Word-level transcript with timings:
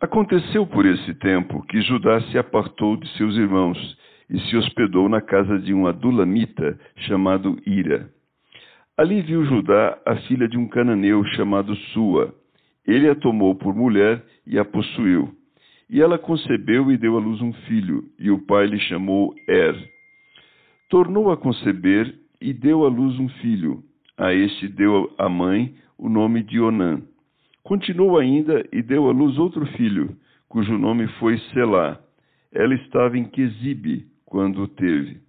Aconteceu 0.00 0.66
por 0.66 0.86
esse 0.86 1.12
tempo 1.16 1.62
que 1.66 1.82
Judá 1.82 2.22
se 2.22 2.38
apartou 2.38 2.96
de 2.96 3.06
seus 3.18 3.36
irmãos 3.36 3.76
e 4.30 4.40
se 4.40 4.56
hospedou 4.56 5.10
na 5.10 5.20
casa 5.20 5.58
de 5.58 5.74
um 5.74 5.86
adulamita 5.86 6.80
chamado 6.96 7.58
Ira. 7.66 8.08
Ali 8.96 9.20
viu 9.20 9.44
Judá 9.44 9.98
a 10.06 10.16
filha 10.26 10.48
de 10.48 10.56
um 10.56 10.66
cananeu 10.66 11.22
chamado 11.36 11.76
Sua. 11.92 12.34
Ele 12.86 13.10
a 13.10 13.14
tomou 13.14 13.54
por 13.54 13.74
mulher 13.74 14.24
e 14.46 14.58
a 14.58 14.64
possuiu. 14.64 15.34
E 15.90 16.00
ela 16.00 16.16
concebeu 16.16 16.90
e 16.90 16.96
deu 16.96 17.18
à 17.18 17.20
luz 17.20 17.42
um 17.42 17.52
filho, 17.52 18.02
e 18.18 18.30
o 18.30 18.38
pai 18.46 18.66
lhe 18.68 18.80
chamou 18.80 19.34
Er. 19.46 19.76
Tornou 20.88 21.30
a 21.30 21.36
conceber 21.36 22.14
e 22.40 22.54
deu 22.54 22.86
à 22.86 22.88
luz 22.88 23.18
um 23.18 23.28
filho. 23.28 23.82
A 24.16 24.32
este 24.32 24.66
deu 24.66 25.12
a 25.18 25.28
mãe 25.28 25.74
o 25.98 26.08
nome 26.08 26.42
de 26.42 26.58
Onã. 26.58 27.02
Continuou 27.70 28.18
ainda 28.18 28.66
e 28.72 28.82
deu 28.82 29.08
à 29.08 29.12
luz 29.12 29.38
outro 29.38 29.64
filho, 29.64 30.16
cujo 30.48 30.76
nome 30.76 31.06
foi 31.20 31.38
Selá. 31.52 32.00
Ela 32.52 32.74
estava 32.74 33.16
em 33.16 33.22
Quesibe 33.22 34.08
quando 34.26 34.64
o 34.64 34.66
teve. 34.66 35.20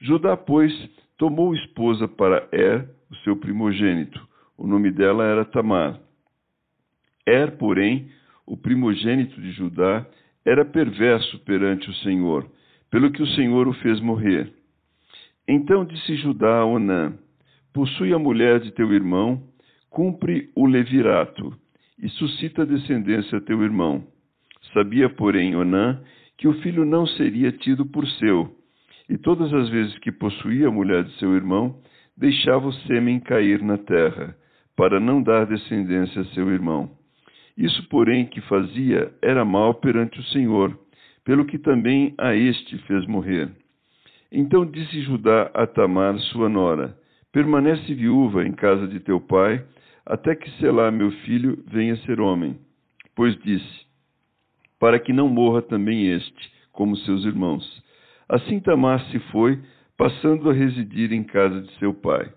Judá, 0.00 0.36
pois, 0.36 0.72
tomou 1.16 1.54
esposa 1.54 2.08
para 2.08 2.48
Er, 2.50 2.90
o 3.08 3.14
seu 3.18 3.36
primogênito. 3.36 4.20
O 4.58 4.66
nome 4.66 4.90
dela 4.90 5.24
era 5.26 5.44
Tamar. 5.44 6.00
Er, 7.24 7.56
porém, 7.56 8.10
o 8.44 8.56
primogênito 8.56 9.40
de 9.40 9.52
Judá, 9.52 10.04
era 10.44 10.64
perverso 10.64 11.38
perante 11.44 11.88
o 11.88 11.94
Senhor, 12.02 12.50
pelo 12.90 13.12
que 13.12 13.22
o 13.22 13.28
Senhor 13.28 13.68
o 13.68 13.74
fez 13.74 14.00
morrer. 14.00 14.52
Então 15.46 15.84
disse 15.84 16.16
Judá 16.16 16.62
a 16.62 16.66
Onã: 16.66 17.16
Possui 17.72 18.12
a 18.12 18.18
mulher 18.18 18.58
de 18.58 18.72
teu 18.72 18.92
irmão, 18.92 19.40
cumpre 19.88 20.50
o 20.56 20.66
levirato 20.66 21.56
e 21.98 22.08
suscita 22.10 22.66
descendência 22.66 23.38
a 23.38 23.40
teu 23.40 23.62
irmão. 23.62 24.06
Sabia, 24.72 25.08
porém, 25.08 25.56
Onã 25.56 26.00
que 26.38 26.46
o 26.46 26.54
filho 26.60 26.84
não 26.84 27.06
seria 27.06 27.50
tido 27.50 27.86
por 27.86 28.06
seu, 28.06 28.54
e 29.08 29.16
todas 29.16 29.52
as 29.54 29.68
vezes 29.68 29.98
que 30.00 30.12
possuía 30.12 30.68
a 30.68 30.70
mulher 30.70 31.04
de 31.04 31.12
seu 31.18 31.34
irmão, 31.34 31.80
deixava 32.16 32.66
o 32.66 32.72
sêmen 32.72 33.20
cair 33.20 33.62
na 33.62 33.78
terra, 33.78 34.36
para 34.76 35.00
não 35.00 35.22
dar 35.22 35.46
descendência 35.46 36.20
a 36.20 36.24
seu 36.26 36.50
irmão. 36.50 36.90
Isso, 37.56 37.88
porém, 37.88 38.26
que 38.26 38.40
fazia 38.42 39.10
era 39.22 39.44
mal 39.44 39.74
perante 39.74 40.20
o 40.20 40.24
Senhor, 40.24 40.78
pelo 41.24 41.46
que 41.46 41.58
também 41.58 42.14
a 42.18 42.34
este 42.34 42.76
fez 42.78 43.06
morrer. 43.06 43.50
Então 44.30 44.66
disse 44.66 45.00
Judá 45.02 45.50
a 45.54 45.66
Tamar, 45.66 46.18
sua 46.18 46.48
nora: 46.48 46.94
Permanece 47.32 47.94
viúva 47.94 48.46
em 48.46 48.52
casa 48.52 48.86
de 48.86 49.00
teu 49.00 49.20
pai, 49.20 49.64
até 50.06 50.36
que 50.36 50.48
Selá, 50.52 50.90
meu 50.90 51.10
filho, 51.10 51.62
venha 51.66 51.96
ser 51.98 52.20
homem. 52.20 52.56
Pois 53.14 53.36
disse: 53.42 53.86
Para 54.78 55.00
que 55.00 55.12
não 55.12 55.28
morra 55.28 55.60
também 55.60 56.06
este, 56.12 56.52
como 56.72 56.96
seus 56.98 57.24
irmãos. 57.24 57.82
Assim 58.28 58.60
Tamar 58.60 59.00
se 59.10 59.18
foi, 59.30 59.60
passando 59.96 60.48
a 60.48 60.52
residir 60.52 61.12
em 61.12 61.24
casa 61.24 61.60
de 61.60 61.72
seu 61.78 61.92
pai. 61.92 62.32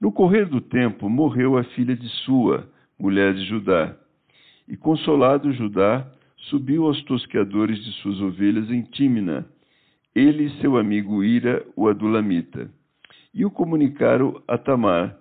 No 0.00 0.10
correr 0.10 0.46
do 0.46 0.60
tempo, 0.60 1.08
morreu 1.08 1.56
a 1.56 1.62
filha 1.62 1.94
de 1.94 2.08
Sua, 2.24 2.68
mulher 2.98 3.34
de 3.34 3.44
Judá. 3.44 3.96
E 4.66 4.76
consolado 4.76 5.52
Judá, 5.52 6.04
subiu 6.36 6.86
aos 6.86 7.00
tosqueadores 7.04 7.78
de 7.84 7.92
suas 8.00 8.20
ovelhas 8.20 8.68
em 8.70 8.82
Tímina, 8.82 9.46
ele 10.14 10.44
e 10.44 10.60
seu 10.60 10.76
amigo 10.76 11.22
Ira, 11.22 11.64
o 11.76 11.88
adulamita. 11.88 12.68
E 13.32 13.44
o 13.44 13.50
comunicaram 13.50 14.42
a 14.48 14.58
Tamar, 14.58 15.16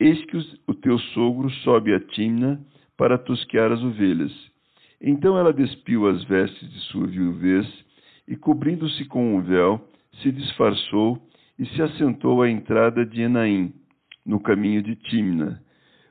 Eis 0.00 0.24
que 0.26 0.36
o 0.66 0.74
teu 0.74 0.98
sogro 0.98 1.50
sobe 1.50 1.92
a 1.92 1.98
Timna 1.98 2.60
para 2.96 3.18
tosquear 3.18 3.72
as 3.72 3.82
ovelhas. 3.82 4.32
Então 5.00 5.36
ela 5.36 5.52
despiu 5.52 6.08
as 6.08 6.22
vestes 6.24 6.70
de 6.70 6.78
sua 6.90 7.06
viuvez 7.06 7.66
e, 8.26 8.36
cobrindo-se 8.36 9.04
com 9.06 9.36
um 9.36 9.42
véu, 9.42 9.80
se 10.22 10.30
disfarçou 10.30 11.20
e 11.58 11.66
se 11.66 11.82
assentou 11.82 12.42
à 12.42 12.50
entrada 12.50 13.04
de 13.04 13.22
Enaim, 13.22 13.72
no 14.24 14.38
caminho 14.38 14.82
de 14.82 14.94
Timna, 14.94 15.60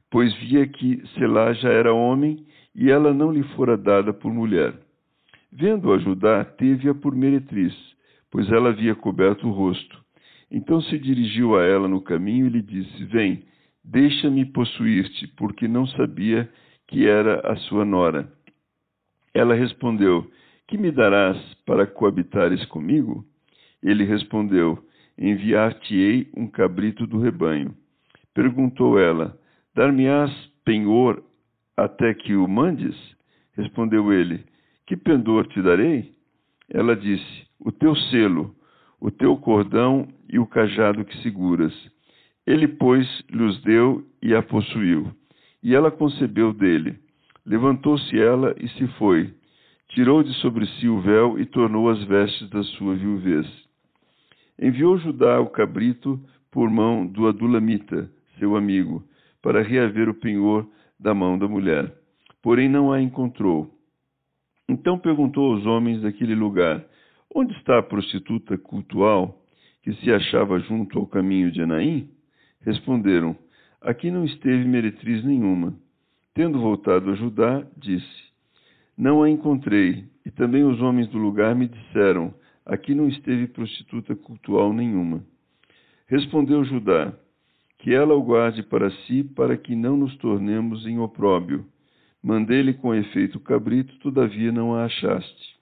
pois 0.09 0.34
via 0.36 0.68
que 0.68 1.02
Selá 1.14 1.53
já 1.53 1.70
era 1.70 1.94
homem 1.94 2.46
e 2.76 2.90
ela 2.90 3.14
não 3.14 3.31
lhe 3.31 3.44
fora 3.56 3.78
dada 3.78 4.14
por 4.14 4.34
mulher. 4.34 4.74
Vendo-a 5.52 5.97
Judá, 5.97 6.44
teve-a 6.44 6.94
por 6.94 7.16
meretriz, 7.16 7.74
pois 8.30 8.52
ela 8.52 8.70
havia 8.70 8.96
coberto 8.96 9.47
o 9.47 9.52
rosto. 9.52 10.03
Então 10.52 10.81
se 10.81 10.97
dirigiu 10.97 11.58
a 11.58 11.64
ela 11.64 11.88
no 11.88 12.02
caminho 12.02 12.47
e 12.47 12.50
lhe 12.50 12.62
disse: 12.62 13.03
Vem, 13.06 13.44
Deixa-me 13.90 14.44
possuir-te, 14.44 15.28
porque 15.38 15.66
não 15.66 15.88
sabia 15.88 16.50
que 16.88 17.08
era 17.08 17.40
a 17.50 17.56
sua 17.56 17.86
nora. 17.86 18.30
Ela 19.34 19.56
respondeu: 19.56 20.30
Que 20.68 20.78
me 20.78 20.92
darás 20.92 21.38
para 21.66 21.88
coabitares 21.88 22.66
comigo? 22.66 23.26
Ele 23.81 24.03
respondeu: 24.03 24.78
Enviar-te-ei 25.18 26.30
um 26.36 26.47
cabrito 26.47 27.08
do 27.08 27.18
rebanho. 27.18 27.74
Perguntou 28.34 29.00
ela: 29.00 29.40
Dar-me-ás 29.74 30.34
penhor 30.66 31.24
até 31.78 32.14
que 32.14 32.36
o 32.36 32.46
mandes? 32.46 32.96
Respondeu 33.53 34.12
ele: 34.12 34.44
Que 34.86 34.97
pendor 34.97 35.47
te 35.47 35.62
darei? 35.62 36.12
Ela 36.70 36.94
disse: 36.94 37.47
O 37.58 37.72
teu 37.72 37.96
selo, 37.96 38.53
o 39.00 39.09
teu 39.09 39.38
cordão 39.38 40.09
e 40.28 40.38
o 40.38 40.46
cajado 40.46 41.06
que 41.06 41.18
seguras. 41.24 41.74
Ele, 42.47 42.66
pois, 42.66 43.06
lhes 43.30 43.62
deu 43.62 44.08
e 44.22 44.34
a 44.34 44.41
possuiu. 44.41 45.12
E 45.62 45.75
ela 45.75 45.91
concebeu 45.91 46.53
dele. 46.53 46.97
Levantou-se 47.46 48.18
ela 48.18 48.56
e 48.58 48.69
se 48.69 48.88
foi. 48.97 49.34
Tirou 49.90 50.24
de 50.24 50.34
sobre 50.35 50.66
si 50.66 50.88
o 50.88 51.02
véu 51.02 51.38
e 51.38 51.46
tornou 51.46 51.90
as 51.90 52.02
vestes 52.06 52.50
da 52.50 52.63
sua 52.63 52.96
viuvez. 52.96 53.46
Enviou 54.58 54.97
Judá 54.97 55.41
o 55.41 55.50
cabrito 55.50 56.19
por 56.50 56.69
mão 56.69 57.06
do 57.06 57.28
Adulamita, 57.28 58.09
seu 58.40 58.56
amigo, 58.56 59.03
para 59.41 59.62
reaver 59.62 60.08
o 60.08 60.14
penhor 60.14 60.66
da 60.97 61.14
mão 61.14 61.38
da 61.38 61.47
mulher. 61.50 61.94
Porém 62.41 62.69
não 62.69 62.94
a 62.94 63.02
encontrou. 63.02 63.69
Então 64.69 64.97
perguntou 64.97 65.53
aos 65.53 65.66
homens 65.66 66.02
daquele 66.02 66.34
lugar: 66.34 66.85
Onde 67.34 67.53
está 67.58 67.79
a 67.79 67.84
prostituta 67.84 68.58
cultual 68.58 69.38
que 69.84 69.94
se 69.96 70.12
achava 70.12 70.59
junto 70.59 70.97
ao 70.97 71.08
caminho 71.08 71.52
de 71.52 71.62
Enaim? 71.62 72.09
Responderam: 72.67 73.33
Aqui 73.79 74.11
não 74.11 74.25
esteve 74.25 74.66
meretriz 74.66 75.23
nenhuma. 75.23 75.73
Tendo 76.33 76.59
voltado 76.59 77.09
a 77.09 77.16
Judá, 77.16 77.66
disse: 77.78 78.23
Não 78.97 79.23
a 79.23 79.29
encontrei, 79.29 80.03
e 80.25 80.29
também 80.29 80.66
os 80.66 80.81
homens 80.81 81.07
do 81.07 81.17
lugar 81.17 81.55
me 81.55 81.69
disseram: 81.69 82.33
Aqui 82.66 82.94
não 82.94 83.07
esteve 83.07 83.47
prostituta 83.47 84.17
cultual 84.17 84.73
nenhuma. 84.73 85.23
Respondeu 86.07 86.66
Judá: 86.66 87.13
Que 87.79 87.94
ela 87.94 88.13
o 88.13 88.22
guarde 88.22 88.61
para 88.63 88.91
si, 88.91 89.23
para 89.23 89.55
que 89.55 89.73
não 89.73 89.95
nos 89.95 90.17
tornemos 90.17 90.85
em 90.85 90.99
opróbio. 90.99 91.66
Mandei-lhe 92.22 92.73
com 92.73 92.94
efeito 92.94 93.38
o 93.38 93.41
cabrito, 93.41 93.97
todavia 93.99 94.51
não 94.51 94.75
a 94.75 94.84
achaste. 94.84 95.57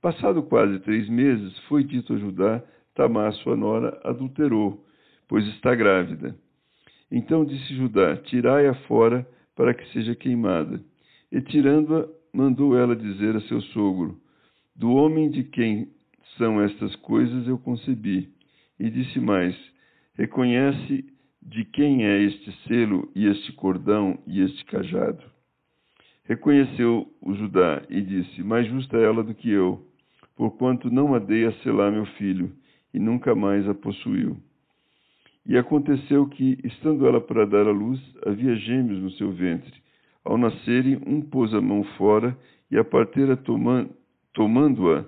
Passado 0.00 0.44
quase 0.44 0.78
três 0.78 1.08
meses, 1.08 1.58
foi 1.68 1.82
dito 1.82 2.14
a 2.14 2.18
Judá: 2.18 2.62
Tamar, 2.94 3.32
sua 3.32 3.56
nora, 3.56 4.00
adulterou 4.04 4.85
pois 5.28 5.46
está 5.48 5.74
grávida. 5.74 6.36
Então 7.10 7.44
disse 7.44 7.74
Judá: 7.76 8.16
Tirai-a 8.16 8.74
fora 8.86 9.26
para 9.54 9.74
que 9.74 9.86
seja 9.92 10.14
queimada. 10.14 10.80
E 11.30 11.40
tirando-a, 11.40 12.08
mandou 12.32 12.76
ela 12.76 12.94
dizer 12.94 13.36
a 13.36 13.40
seu 13.42 13.60
sogro: 13.60 14.20
Do 14.74 14.90
homem 14.92 15.30
de 15.30 15.44
quem 15.44 15.88
são 16.36 16.60
estas 16.60 16.94
coisas 16.96 17.46
eu 17.46 17.58
concebi. 17.58 18.28
E 18.78 18.90
disse 18.90 19.18
mais: 19.18 19.56
Reconhece 20.14 21.04
de 21.42 21.64
quem 21.64 22.04
é 22.04 22.22
este 22.22 22.52
selo 22.66 23.10
e 23.14 23.26
este 23.26 23.52
cordão 23.52 24.18
e 24.26 24.40
este 24.40 24.64
cajado. 24.64 25.22
Reconheceu 26.24 27.06
o 27.22 27.34
Judá 27.34 27.82
e 27.88 28.00
disse: 28.02 28.42
Mais 28.42 28.66
justa 28.66 28.96
é 28.96 29.04
ela 29.04 29.22
do 29.22 29.34
que 29.34 29.50
eu, 29.50 29.86
porquanto 30.34 30.90
não 30.90 31.14
a 31.14 31.18
dei 31.18 31.46
a 31.46 31.52
selar 31.62 31.92
meu 31.92 32.04
filho, 32.18 32.52
e 32.92 32.98
nunca 32.98 33.34
mais 33.34 33.68
a 33.68 33.74
possuiu. 33.74 34.36
E 35.46 35.56
aconteceu 35.56 36.26
que, 36.26 36.58
estando 36.64 37.06
ela 37.06 37.20
para 37.20 37.46
dar 37.46 37.66
à 37.66 37.70
luz, 37.70 38.00
havia 38.26 38.56
gêmeos 38.56 39.00
no 39.00 39.10
seu 39.12 39.30
ventre. 39.30 39.72
Ao 40.24 40.36
nascerem, 40.36 41.00
um 41.06 41.20
pôs 41.20 41.54
a 41.54 41.60
mão 41.60 41.84
fora, 41.96 42.36
e 42.68 42.76
a 42.76 42.82
parteira, 42.82 43.38
tomando-a, 44.34 45.04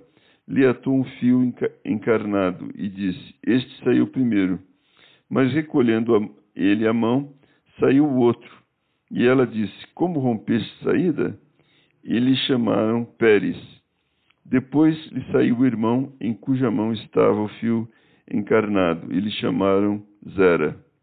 lhe 0.47 0.65
atou 0.65 0.95
um 0.95 1.05
fio 1.05 1.53
encarnado 1.85 2.71
e 2.77 2.89
disse: 2.89 3.35
Este 3.45 3.85
saiu 3.85 4.07
primeiro. 4.07 4.61
Mas 5.29 5.53
recolhendo 5.53 6.33
ele 6.55 6.87
a 6.87 6.93
mão, 6.93 7.33
saiu 7.81 8.07
o 8.07 8.19
outro. 8.19 8.51
E 9.11 9.27
ela 9.27 9.45
disse: 9.45 9.87
Como 9.93 10.21
rompeste 10.21 10.85
saída? 10.85 11.37
E 12.05 12.17
lhe 12.19 12.37
chamaram 12.37 13.05
Pérez. 13.05 13.59
Depois 14.45 14.97
lhe 15.11 15.23
saiu 15.33 15.59
o 15.59 15.67
irmão 15.67 16.13
em 16.21 16.33
cuja 16.33 16.71
mão 16.71 16.93
estava 16.93 17.41
o 17.41 17.49
fio 17.49 17.89
encarnado, 18.33 19.13
e 19.13 19.21
lhe 19.21 19.31
chamaram 19.33 20.03
Zera. 20.27 20.75